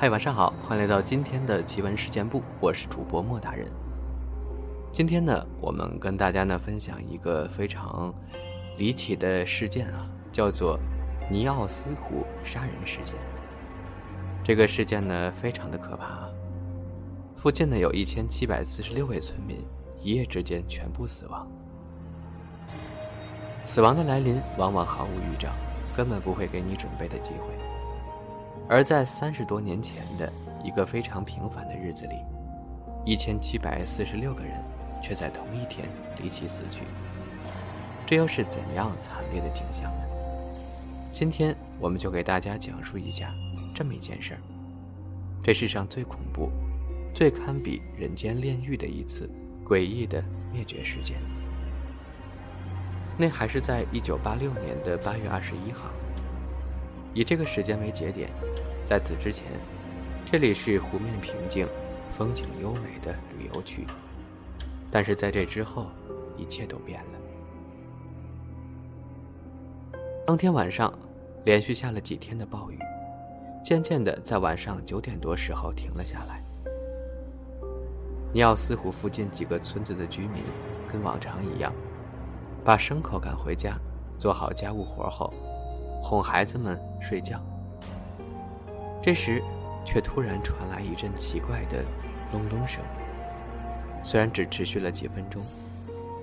[0.00, 3.70] 嗨，晚上好，欢迎来到今天的奇闻事件部，我是主播莫大人。
[4.90, 8.10] 今天呢，我们跟大家呢分享一个非常
[8.78, 10.80] 离奇的事件啊，叫做
[11.30, 13.14] 尼奥斯湖杀人事件。
[14.42, 16.30] 这个事件呢，非常的可怕啊。
[17.36, 19.58] 附近呢，有一千七百四十六位村民
[20.02, 21.46] 一夜之间全部死亡。
[23.66, 25.50] 死亡的来临往往毫无预兆，
[25.94, 27.79] 根本不会给你准备的机会。
[28.70, 32.14] 而在三十多年前的一个非常平凡的日子里，
[33.04, 34.52] 一千七百四十六个人
[35.02, 35.88] 却在同一天
[36.22, 36.82] 离奇死去。
[38.06, 40.04] 这又是怎样惨烈的景象呢？
[41.12, 43.34] 今天我们就给大家讲述一下
[43.74, 44.40] 这么一件事儿：
[45.42, 46.48] 这世上最恐怖、
[47.12, 49.28] 最堪比人间炼狱的一次
[49.66, 51.16] 诡异的灭绝事件。
[53.18, 55.90] 那还是在一九八六年的八月二十一号。
[57.12, 58.30] 以这个时间为节点，
[58.86, 59.44] 在此之前，
[60.30, 61.66] 这里是湖面平静、
[62.16, 63.84] 风景优美的旅游区。
[64.92, 65.86] 但是在这之后，
[66.36, 67.18] 一切都变了。
[70.26, 70.92] 当天晚上，
[71.44, 72.78] 连续下了几天的暴雨，
[73.64, 76.40] 渐渐的在晚上九点多时候停了下来。
[78.32, 80.44] 尼奥斯湖附近几个村子的居民，
[80.86, 81.72] 跟往常一样，
[82.64, 83.76] 把牲口赶回家，
[84.16, 85.34] 做好家务活后。
[86.02, 87.40] 哄孩子们睡觉，
[89.02, 89.42] 这时，
[89.84, 91.84] 却突然传来一阵奇怪的
[92.32, 92.82] 隆隆声。
[94.02, 95.42] 虽然只持续了几分钟，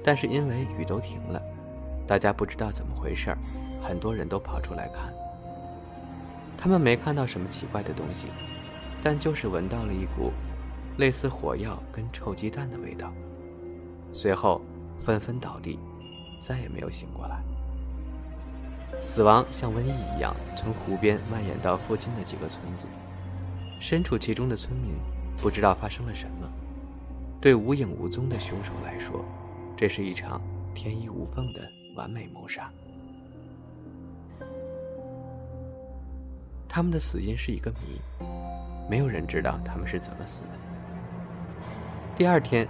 [0.03, 1.41] 但是因为雨都停了，
[2.07, 3.37] 大家不知道怎么回事儿
[3.81, 5.13] 很多人都跑出来看。
[6.57, 8.27] 他们没看到什么奇怪的东西，
[9.03, 10.31] 但就是闻到了一股
[10.97, 13.13] 类似火药跟臭鸡蛋的味道。
[14.11, 14.61] 随后，
[14.99, 15.79] 纷纷倒地，
[16.41, 17.43] 再也没有醒过来。
[19.01, 22.85] 死亡像瘟疫一样从湖边蔓延到附近的几个村子，
[23.79, 24.95] 身处其中的村民
[25.37, 26.47] 不知道发生了什么。
[27.39, 29.23] 对无影无踪的凶手来说，
[29.77, 30.41] 这是一场
[30.73, 31.61] 天衣无缝的
[31.95, 32.69] 完美谋杀。
[36.67, 38.25] 他们的死因是一个谜，
[38.89, 40.49] 没有人知道他们是怎么死的。
[42.15, 42.67] 第二天，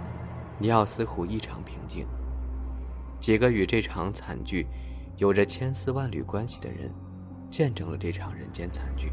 [0.58, 2.06] 尼奥斯湖异常平静，
[3.18, 4.66] 几个与这场惨剧。
[5.18, 6.88] 有着千丝万缕关系的人，
[7.50, 9.10] 见证了这场人间惨剧。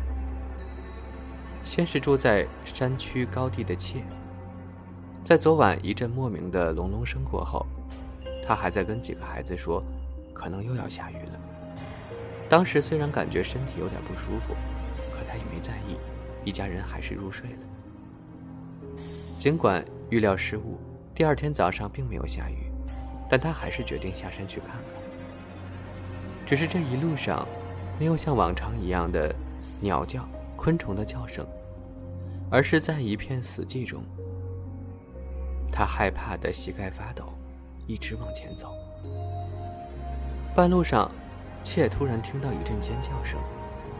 [1.64, 4.04] 先是住在山区高地的妾，
[5.24, 7.66] 在昨晚一阵莫名的隆隆声过后，
[8.46, 9.84] 他还在跟几个孩子说，
[10.32, 11.40] 可能又要下雨了。
[12.48, 14.54] 当时虽然感觉身体有点不舒服，
[15.12, 15.98] 可他也没在意，
[16.48, 19.02] 一家人还是入睡了。
[19.40, 20.78] 尽管预料失误，
[21.16, 22.72] 第二天早上并没有下雨，
[23.28, 25.05] 但他还是决定下山去看看。
[26.46, 27.48] 只是这一路上，
[28.00, 29.34] 没有像往常一样的
[29.82, 30.24] 鸟叫、
[30.56, 31.46] 昆虫的叫声，
[32.52, 34.04] 而是在一片死寂中。
[35.72, 37.26] 他害怕的膝盖发抖，
[37.88, 38.74] 一直往前走。
[40.56, 41.10] 半路上，
[41.64, 43.40] 妾突然听到一阵尖叫声，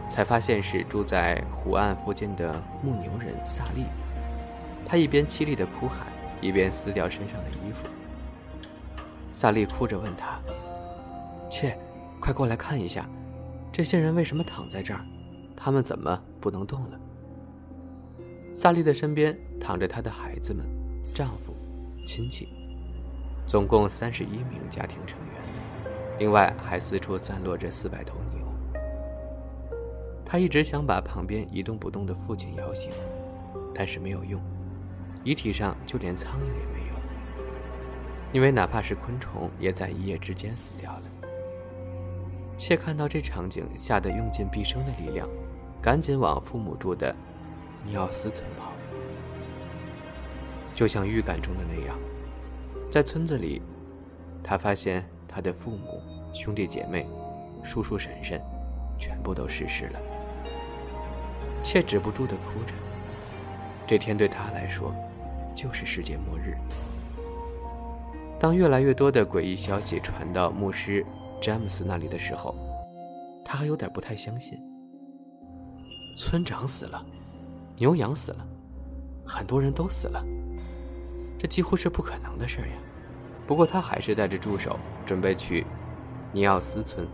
[0.08, 3.84] 才发现是住在湖岸附近的牧牛人萨利。
[4.86, 6.06] 他一边凄厉的哭喊，
[6.40, 7.88] 一边撕掉身上的衣服。
[9.32, 10.40] 萨利哭着问他
[11.50, 11.76] ：“妾。”
[12.26, 13.08] 快过来看一下，
[13.70, 15.00] 这些人为什么躺在这儿？
[15.54, 16.98] 他们怎么不能动了？
[18.52, 20.66] 萨利的身边躺着他的孩子们、
[21.14, 21.54] 丈夫、
[22.04, 22.48] 亲戚，
[23.46, 25.40] 总共三十一名家庭成员，
[26.18, 28.44] 另外还四处散落着四百头牛。
[30.24, 32.90] 他一直想把旁边一动不动的父亲摇醒，
[33.72, 34.42] 但是没有用，
[35.22, 36.96] 遗体上就连苍蝇也没有，
[38.32, 41.02] 因为哪怕是昆虫，也在一夜之间死掉了。
[42.56, 45.28] 妾看到这场景，吓得用尽毕生的力量，
[45.80, 47.14] 赶紧往父母住的
[47.84, 48.72] 尼奥斯村跑。
[50.74, 51.96] 就像预感中的那样，
[52.90, 53.62] 在村子里，
[54.42, 56.02] 他发现他的父母、
[56.34, 57.06] 兄弟姐妹、
[57.62, 58.40] 叔叔婶婶，
[58.98, 60.00] 全部都逝世了。
[61.62, 62.72] 妾止不住的哭着，
[63.86, 64.94] 这天对他来说，
[65.54, 66.56] 就是世界末日。
[68.38, 71.04] 当越来越多的诡异消息传到牧师。
[71.40, 72.54] 詹姆斯那里的时候，
[73.44, 74.58] 他还有点不太相信。
[76.16, 77.04] 村长死了，
[77.76, 78.46] 牛羊死了，
[79.24, 80.24] 很多人都死了，
[81.38, 82.76] 这几乎是不可能的事呀。
[83.46, 85.64] 不过他还是带着助手，准备去
[86.32, 87.06] 尼奥斯村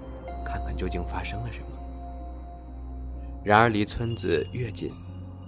[0.47, 1.67] 看看究竟发生了什么。
[3.45, 4.89] 然而离村子越近，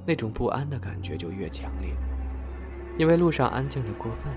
[0.05, 1.91] 那种不安的感觉就越强烈，
[2.99, 4.33] 因为路上安静的过分，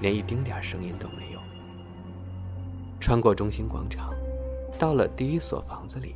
[0.00, 1.33] 连一丁点声音都没有。
[3.04, 4.14] 穿过中心广场，
[4.78, 6.14] 到了第一所房子里，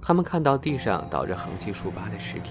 [0.00, 2.50] 他们看到地上倒着横七竖八的尸体，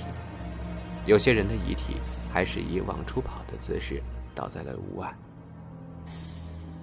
[1.05, 1.95] 有些人的遗体
[2.29, 4.03] 还是以往出跑的姿势
[4.35, 5.15] 倒在了屋外。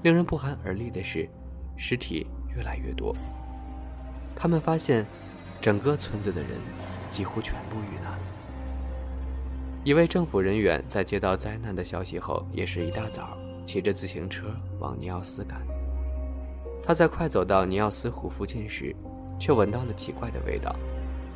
[0.00, 1.28] 令人不寒而栗的是，
[1.76, 3.14] 尸体越来越多。
[4.34, 5.04] 他们发现，
[5.60, 6.52] 整个村子的人
[7.12, 8.18] 几乎全部遇难。
[9.84, 13.36] 一位政府人员在接到灾难的消息后，也是一大早
[13.66, 14.46] 骑着自行车
[14.78, 15.60] 往尼奥斯赶。
[16.84, 18.94] 他在快走到尼奥斯湖附近时，
[19.38, 20.74] 却闻到了奇怪的味道，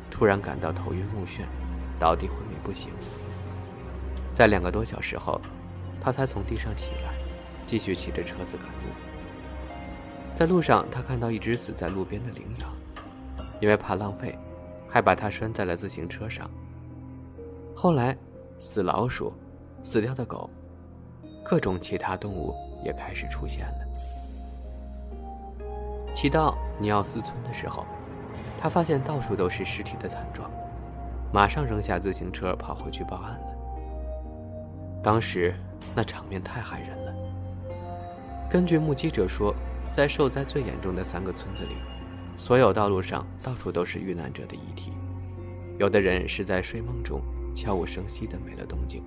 [0.09, 1.41] 突然感到头晕目眩，
[1.99, 2.89] 倒地昏迷不醒。
[4.33, 5.39] 在两个多小时后，
[6.01, 7.13] 他才从地上起来，
[7.67, 8.89] 继续骑着车子赶路。
[10.35, 12.73] 在路上，他看到一只死在路边的羚羊，
[13.61, 14.35] 因为怕浪费，
[14.89, 16.49] 还把它拴在了自行车上。
[17.75, 18.17] 后来，
[18.57, 19.31] 死老鼠、
[19.83, 20.49] 死掉的狗，
[21.45, 23.82] 各种其他动物也开始出现了。
[26.23, 27.85] 骑到尼奥斯村的时候，
[28.57, 30.49] 他发现到处都是尸体的惨状，
[31.33, 35.01] 马上扔下自行车跑回去报案了。
[35.03, 35.53] 当时
[35.93, 37.13] 那场面太骇人了。
[38.49, 39.53] 根据目击者说，
[39.91, 41.75] 在受灾最严重的三个村子里，
[42.37, 44.93] 所有道路上到处都是遇难者的遗体，
[45.77, 47.21] 有的人是在睡梦中
[47.53, 49.03] 悄无声息地没了动静，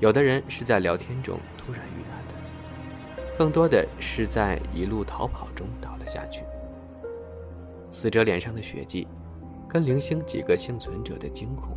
[0.00, 2.34] 有的人是在聊天中突然遇难的，
[3.36, 5.96] 更多的是在一路逃跑中倒了。
[6.06, 6.44] 下去。
[7.90, 9.08] 死者脸上的血迹，
[9.68, 11.76] 跟零星几个幸存者的惊恐，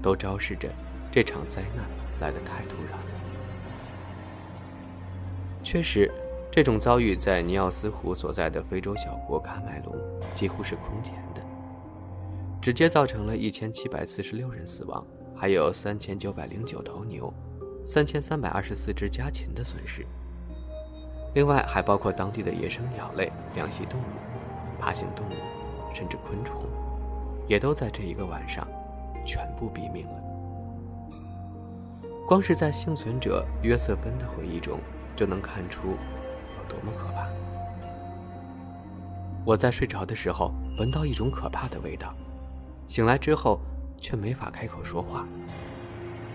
[0.00, 0.66] 都昭示着
[1.12, 1.84] 这场灾难
[2.20, 3.04] 来得太突然了。
[5.62, 6.10] 确实，
[6.50, 9.94] 这种遭遇在尼奥斯湖所在的非洲小国喀麦隆
[10.34, 11.42] 几乎是空前的，
[12.62, 15.06] 直接造成了一千七百四十六人死亡，
[15.36, 17.30] 还有三千九百零九头牛、
[17.84, 20.06] 三千三百二十四只家禽的损失。
[21.34, 24.04] 另外还包括当地的野生鸟类、两栖动物、
[24.80, 26.64] 爬行动物，甚至昆虫，
[27.46, 28.66] 也都在这一个晚上
[29.24, 30.14] 全部毙命了。
[32.26, 34.80] 光是在幸存者约瑟芬的回忆中，
[35.14, 37.26] 就能看出有多么可怕。
[39.44, 42.14] 我在睡着的时候闻到一种可怕的味道，
[42.86, 43.60] 醒来之后
[44.00, 45.26] 却没法开口说话。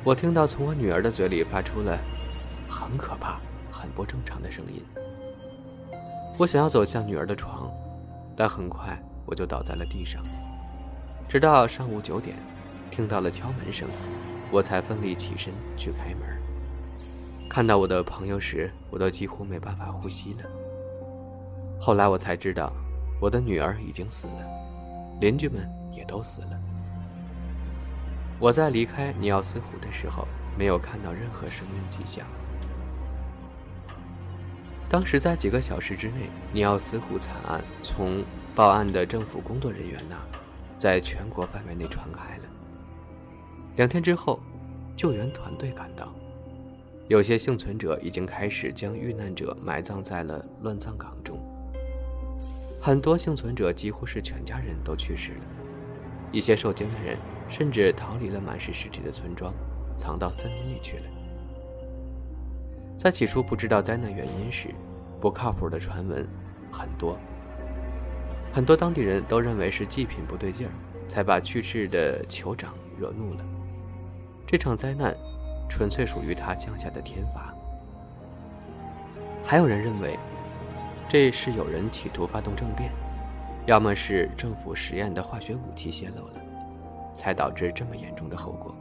[0.03, 1.97] 我听到从我女儿的嘴里发出了
[2.69, 3.39] “很可怕”。
[3.85, 4.83] 很不正常的声音。
[6.39, 7.71] 我想要走向女儿的床，
[8.35, 10.23] 但很快我就倒在了地上。
[11.29, 12.35] 直到上午九点，
[12.89, 13.87] 听到了敲门声，
[14.51, 16.21] 我才奋力起身去开门。
[17.47, 20.49] 看到我的朋友时，我都几乎没办法呼吸了。
[21.79, 22.73] 后来我才知道，
[23.21, 26.59] 我的女儿已经死了，邻居们也都死了。
[28.39, 30.27] 我在离开尼奥斯湖的时候，
[30.57, 32.25] 没有看到任何生命迹象。
[34.87, 38.23] 当时在几个小时之内，尼奥斯湖惨案从
[38.53, 40.15] 报案的政府工作人员那，
[40.77, 42.43] 在全国范围内传开了。
[43.75, 44.39] 两天之后，
[44.95, 46.13] 救援团队赶到，
[47.07, 51.37] 有些幸存者已经开始将遇难者埋葬在了乱葬岗中。
[52.79, 55.41] 很多幸存者几乎是全家人都去世了，
[56.31, 57.17] 一些受惊的人
[57.49, 59.51] 甚至逃离了满是尸体的村庄，
[59.97, 61.03] 藏到森林里去了。
[62.97, 64.69] 在起初不知道灾难原因时，
[65.19, 66.27] 不靠谱的传闻
[66.71, 67.17] 很多。
[68.53, 70.71] 很多当地人都认为是祭品不对劲儿，
[71.07, 73.45] 才把去世的酋长惹怒了。
[74.47, 75.15] 这场灾难
[75.69, 77.53] 纯粹属于他降下的天罚。
[79.43, 80.17] 还有人认为，
[81.09, 82.89] 这是有人企图发动政变，
[83.65, 86.41] 要么是政府实验的化学武器泄露了，
[87.13, 88.73] 才导致这么严重的后果。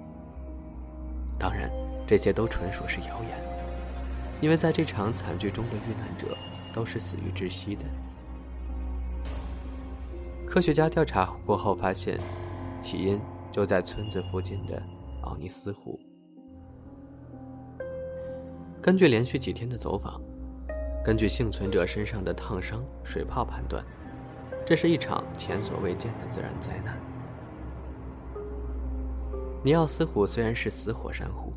[1.38, 1.68] 当然，
[2.06, 3.53] 这些都纯属是谣言。
[4.41, 6.37] 因为在这场惨剧中的遇难者
[6.73, 7.85] 都是死于窒息的。
[10.47, 12.19] 科学家调查过后发现，
[12.81, 14.81] 起因就在村子附近的
[15.23, 15.99] 奥尼斯湖。
[18.83, 20.21] 根据连续几天的走访，
[21.03, 23.83] 根据幸存者身上的烫伤、水泡判断，
[24.64, 26.97] 这是一场前所未见的自然灾难。
[29.62, 31.53] 尼奥斯湖虽然是死火山湖，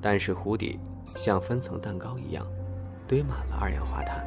[0.00, 0.80] 但是湖底。
[1.16, 2.46] 像分层蛋糕一样，
[3.06, 4.24] 堆满了二氧化碳。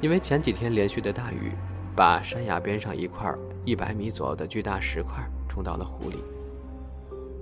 [0.00, 1.52] 因为前几天连续的大雨，
[1.94, 3.34] 把山崖边上一块
[3.64, 5.14] 一百米左右的巨大石块
[5.48, 6.22] 冲到了湖里。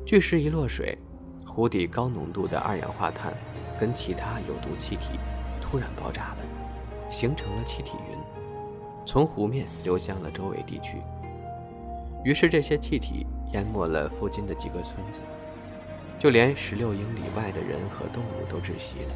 [0.06, 0.96] 巨石一落水，
[1.44, 3.32] 湖底高浓度的二氧化碳
[3.80, 5.18] 跟其他有毒气体
[5.60, 6.38] 突然爆炸了，
[7.10, 8.18] 形成了气体云，
[9.04, 10.98] 从湖面流向了周围地区。
[12.24, 15.20] 于是这些气体淹没了附近的几个村子。
[16.24, 19.14] 就连十六英里外的人和动物都窒息了，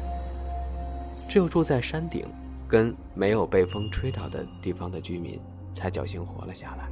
[1.27, 2.23] 只有住在山顶
[2.67, 5.39] 跟没有被风吹倒的地方的居民
[5.73, 6.87] 才侥幸活了下来。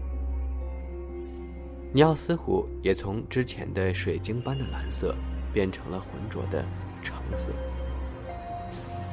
[1.94, 5.14] 尼奥斯湖也从之前的水晶般的蓝色
[5.54, 6.66] 变成了浑浊的
[7.04, 7.52] 橙色，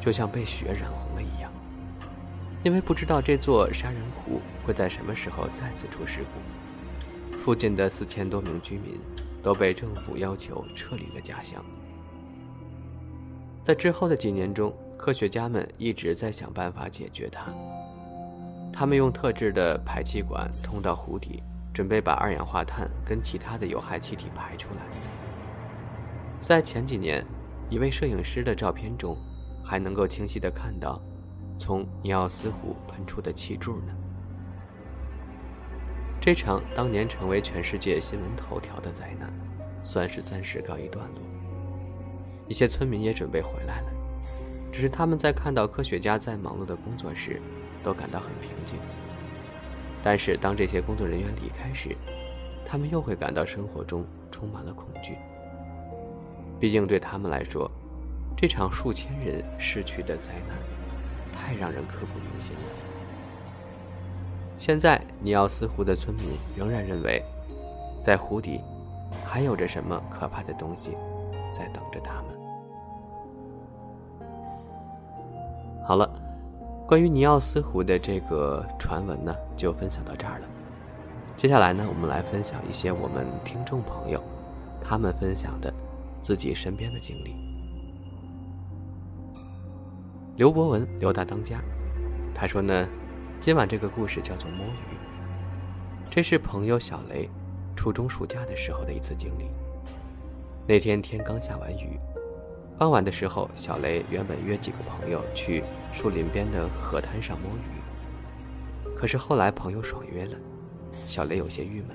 [0.02, 1.52] 就像被血染红了一样。
[2.62, 6.20] 因为不知道这座杀人湖会在什么时候再次出事
[7.30, 8.98] 故，附近的四千多名居民
[9.44, 11.64] 都被政府要求撤离了家乡。
[13.62, 17.52] 在之后的几年中，科学家们一直在想办法解决它。
[18.72, 21.40] 他们用特制的排气管通到湖底。
[21.74, 24.86] 准备把二氧化碳跟其他的有害气体排出来。
[26.38, 27.26] 在前几年，
[27.68, 29.16] 一位摄影师的照片中，
[29.64, 31.02] 还能够清晰地看到
[31.58, 33.92] 从尼奥斯湖喷出的气柱呢。
[36.24, 39.30] 这场当年成为全世界新闻头条的灾难，
[39.82, 41.20] 算是暂时告一段落。
[42.48, 43.92] 一些村民也准备回来了，
[44.72, 47.38] 只是他们在看到科学家在忙碌的工作时，
[47.82, 48.78] 都感到很平静。
[50.02, 51.94] 但是，当这些工作人员离开时，
[52.64, 55.18] 他们又会感到生活中充满了恐惧。
[56.58, 57.70] 毕竟，对他们来说，
[58.34, 60.56] 这场数千人逝去的灾难
[61.34, 63.03] 太让人刻骨铭心了。
[64.66, 66.24] 现在，尼奥斯湖的村民
[66.56, 67.22] 仍然认为，
[68.02, 68.62] 在湖底
[69.22, 70.92] 还有着什么可怕的东西
[71.52, 72.34] 在等着他们。
[75.86, 76.10] 好了。
[76.86, 80.46] 关于尼奥斯湖的这个传闻呢，就分享到这儿了。
[81.36, 84.22] 接下来呢，我们来分享一些我们听众朋友
[84.80, 85.70] 他们分享的
[86.22, 87.34] 自己身边的经历。
[90.36, 91.60] 刘博文，刘大当家，
[92.34, 92.88] 他说呢，
[93.44, 94.96] 今晚这个故事叫做摸鱼。
[96.10, 97.28] 这是朋友小雷
[97.76, 99.50] 初中暑假的时候的一次经历。
[100.66, 102.00] 那天天刚下完雨。
[102.78, 110.38] 傍晚的时候，小雷原本约几个朋友去树林边的河滩上摸鱼，可是后来朋友爽约了，
[110.94, 111.90] 小雷有些郁闷，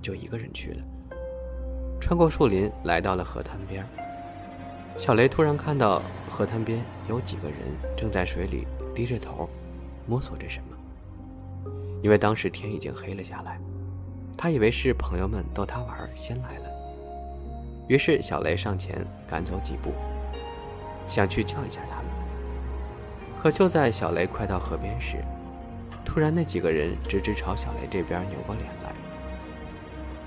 [0.00, 0.80] 就一个人去了。
[2.00, 3.84] 穿过树林，来到了河滩边，
[4.96, 7.58] 小雷突然看到河滩边有几个人
[7.94, 9.50] 正在水里低着头，
[10.06, 10.77] 摸索着什么。
[12.02, 13.60] 因为当时天已经黑了下来，
[14.36, 16.64] 他以为是朋友们逗他玩，先来了。
[17.88, 19.92] 于是，小雷上前赶走几步，
[21.08, 22.10] 想去叫一下他们。
[23.40, 25.16] 可就在小雷快到河边时，
[26.04, 28.92] 突然那几个人直直朝小雷这边扭过脸来。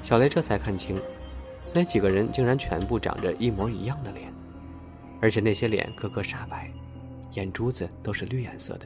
[0.01, 1.00] 小雷这才看清，
[1.74, 4.34] 那几个人竟然全部长着一模一样的脸，
[5.22, 6.72] 而且那些脸个个煞白，
[7.34, 8.86] 眼珠子都是绿颜色的。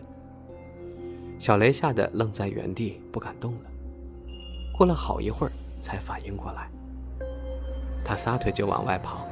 [1.38, 3.60] 小雷吓得愣在原地，不敢动了。
[4.74, 5.52] 过了好一会儿，
[5.82, 6.70] 才反应过来。
[8.04, 9.28] 他撒腿就往外跑，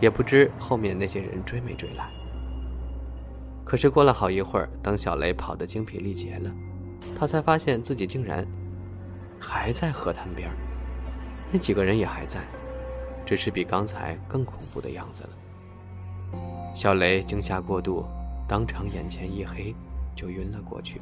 [0.00, 2.08] 也不知后面那些人追没追来。
[3.64, 6.50] 可是过了好一会儿，等小雷跑得精疲力竭了，
[7.18, 8.46] 他才发现自己竟然
[9.38, 10.50] 还在河滩边
[11.52, 12.40] 那几个人也还在，
[13.24, 15.30] 只是比刚才更恐怖的样子了。
[16.74, 18.04] 小雷惊吓过度，
[18.48, 19.74] 当场眼前一黑，
[20.20, 21.00] 就晕了过去。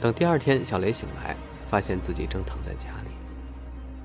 [0.00, 1.34] 等第二天，小雷醒来，
[1.66, 3.10] 发现自己正躺在家里。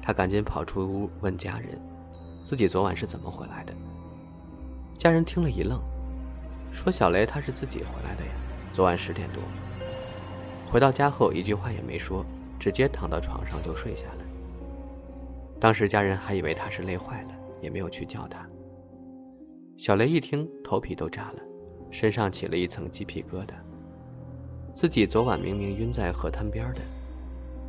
[0.01, 1.79] 他赶紧跑出屋问家人，
[2.43, 3.73] 自己昨晚是怎么回来的。
[4.97, 5.79] 家人听了一愣，
[6.71, 8.31] 说：“小雷他是自己回来的呀，
[8.73, 9.43] 昨晚十点多。”
[10.65, 12.25] 回到家后一句话也没说，
[12.59, 14.25] 直接躺到床上就睡下了。
[15.59, 17.29] 当时家人还以为他是累坏了，
[17.61, 18.43] 也没有去叫他。
[19.77, 21.39] 小雷一听，头皮都炸了，
[21.91, 23.53] 身上起了一层鸡皮疙瘩。
[24.73, 26.79] 自己昨晚明明晕在河滩边的，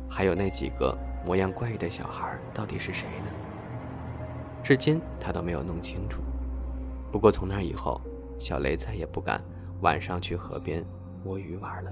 [0.09, 0.97] 还有那几个。
[1.23, 3.27] 模样怪异的小孩到底是谁呢？
[4.63, 6.23] 至今他都没有弄清楚。
[7.11, 8.01] 不过从那以后，
[8.39, 9.39] 小雷再也不敢
[9.81, 10.83] 晚上去河边
[11.23, 11.91] 摸鱼玩了。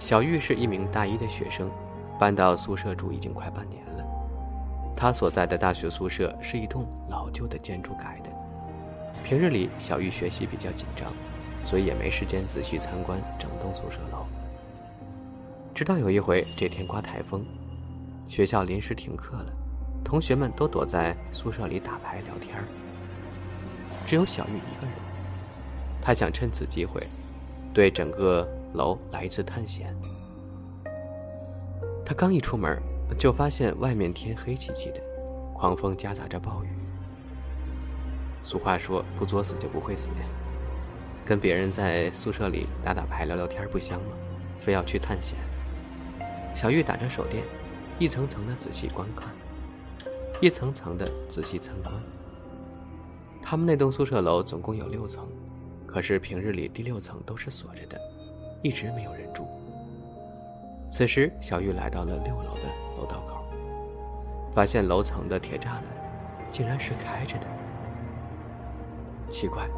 [0.00, 1.70] 小玉是一名大一的学生，
[2.18, 4.04] 搬到宿舍住已经快半年了。
[4.96, 8.30] 他所在的大学宿舍是一栋老旧的建筑改的。
[9.26, 11.12] 平日里，小玉学习比较紧张，
[11.64, 14.24] 所以也没时间仔细参观整栋宿舍楼。
[15.74, 17.44] 直到有一回，这天刮台风，
[18.28, 19.52] 学校临时停课了，
[20.04, 22.56] 同学们都躲在宿舍里打牌聊天
[24.06, 24.94] 只有小玉一个人。
[26.00, 27.04] 她想趁此机会，
[27.74, 29.92] 对整个楼来一次探险。
[32.04, 32.80] 他刚一出门，
[33.18, 35.00] 就发现外面天黑漆漆的，
[35.52, 36.68] 狂风夹杂着暴雨。
[38.46, 40.12] 俗话说：“不作死就不会死。”
[41.26, 44.10] 跟别人在宿舍里打打牌聊聊天不香吗？
[44.60, 45.36] 非要去探险。
[46.54, 47.42] 小玉打着手电，
[47.98, 49.28] 一层层的仔细观看，
[50.40, 51.92] 一层层的仔细参观。
[53.42, 55.26] 他们那栋宿舍楼总共有六层，
[55.84, 58.00] 可是平日里第六层都是锁着的，
[58.62, 59.44] 一直没有人住。
[60.88, 63.44] 此时，小玉来到了六楼的楼道口，
[64.54, 65.82] 发现楼层的铁栅栏
[66.52, 67.46] 竟然是开着的。
[69.28, 69.68] 奇怪，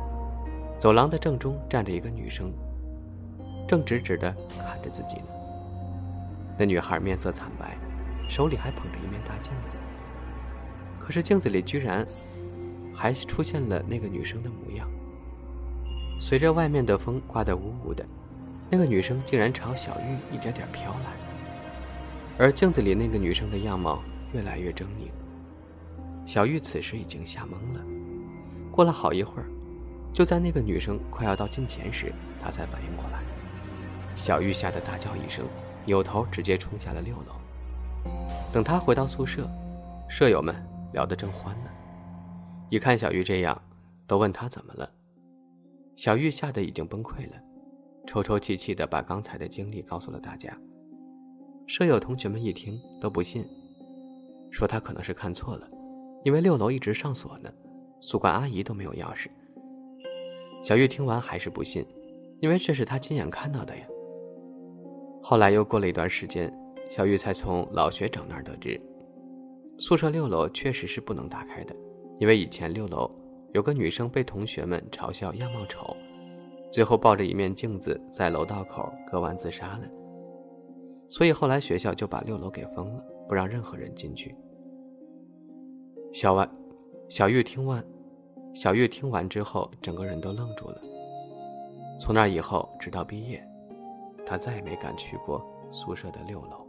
[0.79, 2.53] 走廊的正中站着一个女生，
[3.67, 5.27] 正直直的看着自己呢。
[6.59, 7.77] 那女孩面色惨白，
[8.29, 9.77] 手里还捧着一面大镜子。
[10.99, 12.07] 可是镜子里居然
[12.95, 14.89] 还出现了那个女生的模样。
[16.21, 18.05] 随着外面的风刮得呜呜的，
[18.69, 21.13] 那个女生竟然朝小玉一点点飘来，
[22.39, 24.03] 而镜子里那个女生的样貌
[24.33, 25.11] 越来越狰狞。
[26.27, 27.98] 小玉此时已经吓懵了。
[28.79, 29.51] 过了好一会儿，
[30.13, 33.21] 就在那个女生快要到近前时，她才反应过来。
[34.15, 35.45] 小玉吓得大叫一声，
[35.85, 38.13] 扭头直接冲下了六楼。
[38.53, 39.51] 等她回到宿舍，
[40.09, 40.55] 舍友们
[40.93, 41.71] 聊得正欢呢，
[42.71, 43.61] 一看小玉这样，
[44.07, 44.89] 都问她怎么了。
[45.97, 47.37] 小玉吓得已经崩溃了，
[48.07, 50.57] 抽抽泣泣的把刚才的经历告诉了大家。
[51.67, 53.45] 舍友同学们一听都不信，
[54.53, 55.67] 说她可能是看错了，
[56.25, 57.53] 因为六楼一直上锁呢，
[58.01, 59.29] 宿管阿姨都没有钥匙。
[60.63, 61.87] 小玉听完还是不信，
[62.41, 63.87] 因为这是她亲眼看到的呀。
[65.23, 66.53] 后来又过了一段时间，
[66.91, 68.81] 小玉才从老学长那儿得知，
[69.79, 71.75] 宿舍六楼确实是不能打开的，
[72.19, 73.11] 因为以前六楼。
[73.55, 75.97] 有个女生被同学们嘲笑样貌丑，
[76.71, 79.89] 最后抱着一面镜子在楼道口割腕自杀了。
[81.09, 84.35] 所以后来学校就把六楼给封了，不让任何人进去。
[86.13, 86.47] 小外，
[87.09, 87.83] 小玉听完，
[88.55, 90.81] 小玉听完之后，整个人都愣住了。
[91.99, 93.43] 从那以后，直到毕业，
[94.27, 96.68] 她再也没敢去过宿舍的六楼。